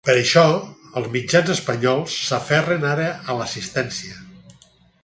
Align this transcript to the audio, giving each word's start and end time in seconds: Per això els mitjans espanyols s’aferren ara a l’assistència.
Per 0.07 0.13
això 0.19 0.45
els 1.01 1.09
mitjans 1.15 1.51
espanyols 1.55 2.17
s’aferren 2.31 2.89
ara 2.95 3.07
a 3.35 3.39
l’assistència. 3.43 4.21